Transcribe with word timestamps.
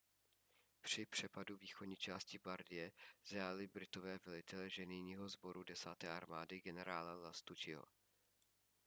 při 0.81 1.05
přepadu 1.05 1.57
východní 1.57 1.95
části 1.95 2.39
bardie 2.39 2.91
zajali 3.25 3.67
britové 3.67 4.19
velitele 4.25 4.69
ženijního 4.69 5.29
sboru 5.29 5.63
desáté 5.63 6.09
armády 6.09 6.61
generála 6.61 7.13
lastucciho 7.15 7.83